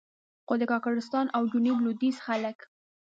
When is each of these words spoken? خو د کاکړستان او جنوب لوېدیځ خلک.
خو 0.45 0.53
د 0.61 0.63
کاکړستان 0.71 1.25
او 1.35 1.41
جنوب 1.51 1.77
لوېدیځ 1.85 2.17
خلک. 2.25 2.57